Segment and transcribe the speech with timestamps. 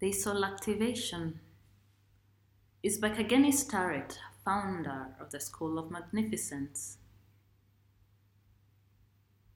[0.00, 1.40] The soul activation
[2.84, 6.98] is by Kageni Starrett, founder of the School of Magnificence.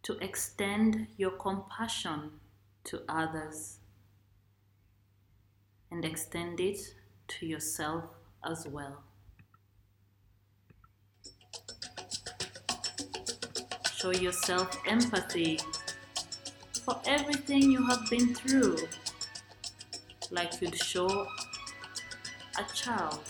[0.02, 2.40] To extend your compassion
[2.84, 3.78] to others
[5.92, 6.80] and extend it
[7.28, 8.06] to yourself
[8.44, 9.04] as well.
[13.94, 15.60] Show yourself empathy
[16.84, 18.78] for everything you have been through,
[20.32, 21.26] like you'd show
[22.58, 23.20] a child.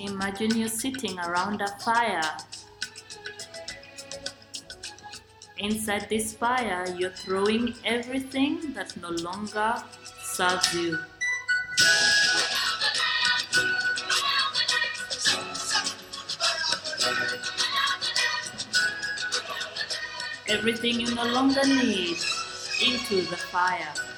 [0.00, 2.36] Imagine you're sitting around a fire.
[5.58, 9.74] Inside this fire, you're throwing everything that no longer
[10.22, 10.98] serves you.
[20.48, 22.16] Everything you no longer need
[22.84, 24.11] into the fire.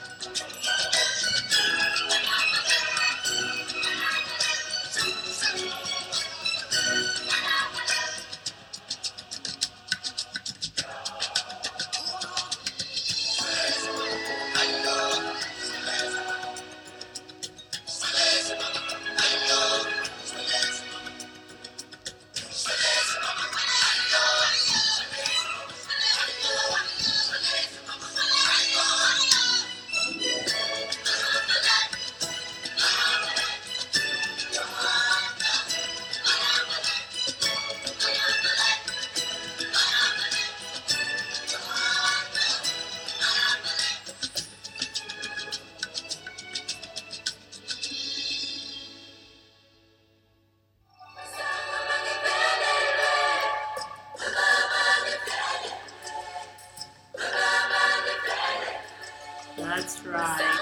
[60.14, 60.61] Right.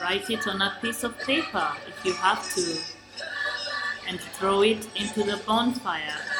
[0.00, 2.78] Write it on a piece of paper if you have to,
[4.08, 6.37] and throw it into the bonfire.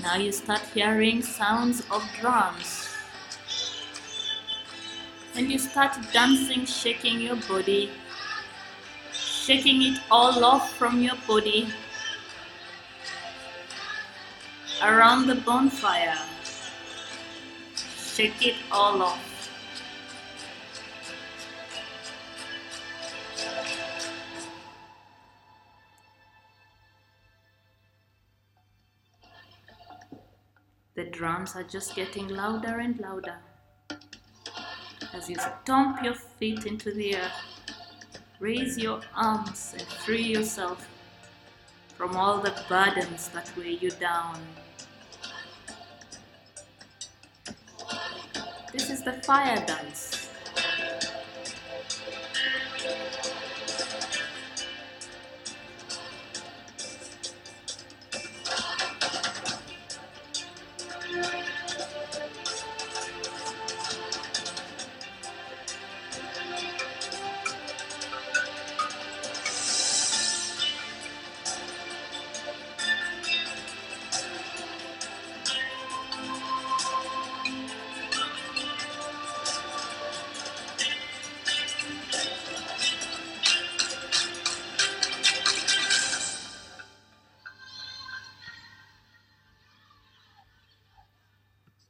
[0.00, 2.88] Now you start hearing sounds of drums.
[5.34, 7.90] And you start dancing, shaking your body,
[9.12, 11.72] shaking it all off from your body
[14.82, 16.18] around the bonfire.
[17.96, 19.37] Shake it all off.
[30.98, 33.36] The drums are just getting louder and louder
[35.14, 37.40] as you stomp your feet into the earth.
[38.40, 40.88] Raise your arms and free yourself
[41.96, 44.40] from all the burdens that weigh you down.
[48.72, 50.17] This is the fire dance.